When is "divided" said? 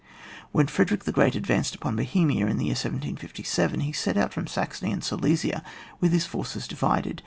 6.67-7.19